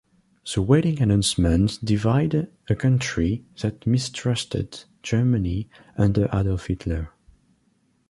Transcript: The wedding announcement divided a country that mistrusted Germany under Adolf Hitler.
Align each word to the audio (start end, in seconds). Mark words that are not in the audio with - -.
The 0.51 0.63
wedding 0.63 0.99
announcement 0.99 1.77
divided 1.85 2.51
a 2.67 2.73
country 2.73 3.45
that 3.61 3.85
mistrusted 3.85 4.85
Germany 5.03 5.69
under 5.95 6.25
Adolf 6.35 6.65
Hitler. 6.65 7.11